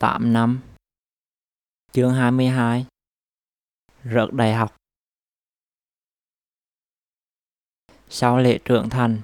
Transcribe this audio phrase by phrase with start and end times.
[0.00, 0.60] 8 năm
[1.92, 2.86] Chương 22
[4.04, 4.76] Rớt đại học
[8.08, 9.20] Sau lễ trưởng thành,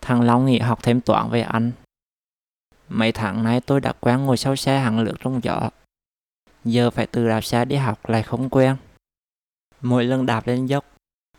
[0.00, 1.72] thằng Long nghỉ học thêm toán về anh.
[2.88, 5.70] Mấy tháng nay tôi đã quen ngồi sau xe hàng lược trong gió.
[6.64, 8.76] Giờ phải từ đạp xe đi học lại không quen.
[9.80, 10.84] Mỗi lần đạp lên dốc,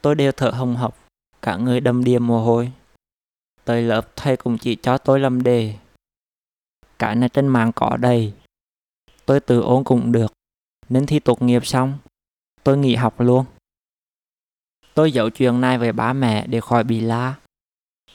[0.02, 0.98] tôi đều thở hồng hộc,
[1.42, 2.72] cả người đầm đìa mồ hôi.
[3.66, 5.76] Tới lớp thầy cũng chỉ cho tôi làm đề.
[7.00, 8.34] Cái này trên mạng có đầy.
[9.30, 10.34] Tôi tự ôn cũng được,
[10.90, 11.98] nên thi tốt nghiệp xong,
[12.64, 13.46] tôi nghỉ học luôn.
[14.94, 17.36] Tôi giấu chuyện này với ba mẹ để khỏi bị la.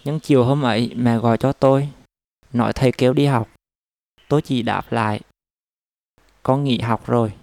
[0.04, 1.88] Nhưng chiều hôm ấy mẹ gọi cho tôi,
[2.52, 3.48] nói thầy kêu đi học.
[4.28, 5.20] Tôi chỉ đáp lại,
[6.42, 7.34] con nghỉ học rồi.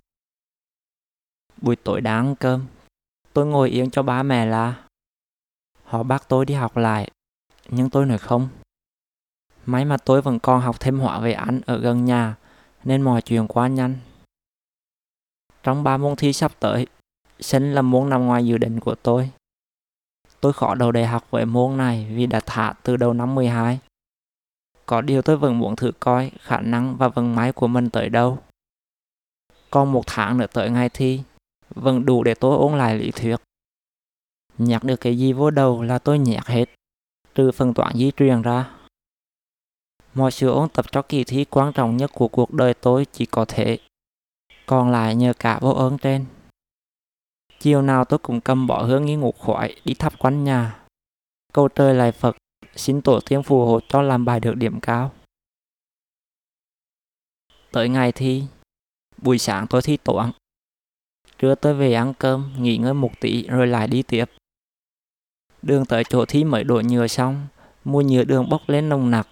[1.62, 2.66] Buổi tối đã ăn cơm,
[3.34, 4.84] tôi ngồi yên cho ba mẹ la.
[5.84, 7.12] Họ bắt tôi đi học lại,
[7.70, 8.50] nhưng tôi nói không.
[9.66, 12.36] May mà tôi vẫn còn học thêm họa về anh ở gần nhà,
[12.84, 13.96] nên mọi chuyện quá nhanh.
[15.64, 16.88] Trong ba môn thi sắp tới,
[17.40, 19.32] sinh là môn nằm ngoài dự định của tôi.
[20.42, 23.80] Tôi khó đầu đại học với môn này vì đã thả từ đầu năm 12.
[24.86, 28.10] Có điều tôi vẫn muốn thử coi khả năng và vận máy của mình tới
[28.10, 28.40] đâu.
[29.70, 31.22] Còn một tháng nữa tới ngày thi,
[31.70, 33.36] vẫn đủ để tôi ôn lại lý thuyết.
[34.58, 36.66] Nhặt được cái gì vô đầu là tôi nhặt hết,
[37.36, 38.81] trừ phần toán di truyền ra.
[40.14, 43.26] Mọi sự ôn tập cho kỳ thi quan trọng nhất của cuộc đời tôi chỉ
[43.26, 43.80] có thể.
[44.66, 46.26] Còn lại nhờ cả vô ơn trên.
[47.60, 50.86] Chiều nào tôi cũng cầm bỏ hương nghi ngục khỏi đi thắp quanh nhà.
[51.54, 52.36] Cầu trời lại Phật,
[52.76, 55.12] xin tổ tiên phù hộ cho làm bài được điểm cao.
[57.72, 58.44] Tới ngày thi,
[59.18, 60.32] buổi sáng tôi thi toán.
[61.38, 64.26] Trưa tôi về ăn cơm, nghỉ ngơi một tí rồi lại đi tiếp.
[65.62, 67.48] Đường tới chỗ thi mới đổ nhựa xong,
[67.84, 69.28] mùi nhựa đường bốc lên nồng nặc.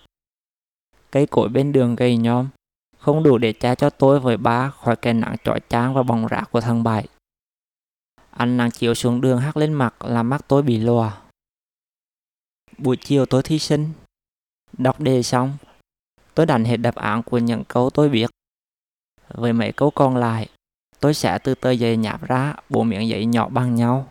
[1.12, 2.48] Cây cối bên đường gầy nhom,
[2.98, 6.28] không đủ để che cho tôi với ba khỏi cái nắng chói chang và bóng
[6.28, 7.08] rác của thằng bảy.
[8.30, 11.22] Ánh nắng chiếu xuống đường hắt lên mặt làm mắt tôi bị lòa.
[12.78, 13.90] Buổi chiều tôi thi sinh.
[14.78, 15.58] Đọc đề xong,
[16.34, 18.30] tôi đánh hết đáp án của những câu tôi biết.
[19.28, 20.50] Với mấy câu còn lại,
[21.00, 24.08] tôi sẽ từ tờ giấy nháp ra bộ miệng giấy nhỏ bằng nhau.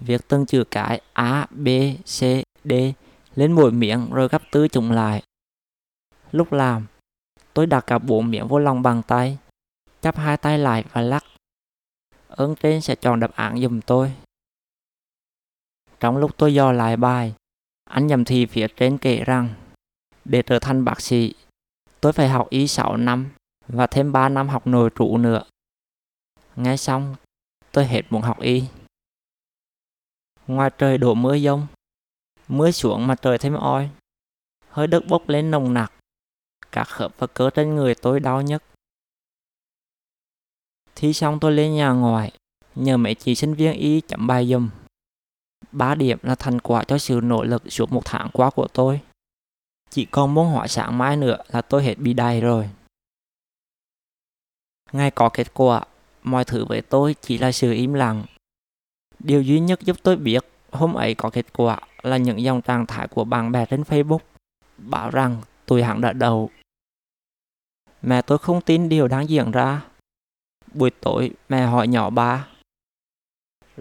[0.00, 1.68] Viết từng chữ cái A, B,
[2.04, 2.20] C,
[2.64, 2.72] D
[3.34, 5.22] lên mỗi miệng rồi gấp tứ chúng lại.
[6.32, 6.86] Lúc làm,
[7.54, 9.38] tôi đặt cả bộ miệng vô lòng bàn tay,
[10.00, 11.24] chắp hai tay lại và lắc
[12.28, 14.12] ơn trên sẽ chọn đáp án dùm tôi.
[16.00, 17.34] Trong lúc tôi dò lại bài,
[17.84, 19.54] anh nhầm thì phía trên kể rằng
[20.24, 21.34] để trở thành bác sĩ,
[22.00, 23.28] tôi phải học y 6 năm
[23.68, 25.42] và thêm 3 năm học nội trụ nữa.
[26.56, 27.16] Nghe xong,
[27.72, 28.64] tôi hết muốn học y.
[30.46, 31.66] Ngoài trời đổ mưa dông,
[32.48, 33.90] mưa xuống mà trời thêm oi,
[34.68, 35.92] hơi đất bốc lên nồng nặc,
[36.72, 38.62] các khớp và cơ trên người tôi đau nhất.
[40.94, 42.32] Thi xong tôi lên nhà ngoài,
[42.74, 44.70] nhờ mấy chị sinh viên y chấm bài dùm.
[45.72, 49.00] Ba điểm là thành quả cho sự nỗ lực suốt một tháng qua của tôi.
[49.90, 52.70] Chỉ còn môn hỏi sáng mai nữa là tôi hết bị đầy rồi.
[54.92, 55.84] Ngay có kết quả,
[56.22, 58.24] mọi thứ với tôi chỉ là sự im lặng.
[59.18, 62.86] Điều duy nhất giúp tôi biết hôm ấy có kết quả là những dòng trạng
[62.86, 64.18] thái của bạn bè trên Facebook
[64.78, 66.50] bảo rằng tôi hẳn đã đầu.
[68.02, 69.84] Mẹ tôi không tin điều đang diễn ra.
[70.74, 72.48] Buổi tối, mẹ hỏi nhỏ ba.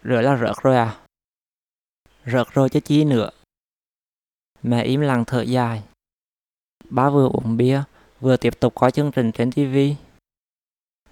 [0.04, 1.00] Rửa là rớt rồi à?
[2.26, 3.30] Rớt rồi chứ chi nữa.
[4.64, 5.84] Mẹ im lặng thở dài.
[6.90, 7.84] Ba vừa uống bia,
[8.20, 9.78] Vừa tiếp tục coi chương trình trên TV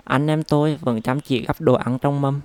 [0.03, 2.41] Anh em tôi vẫn chăm chỉ gấp đồ ăn trong mâm.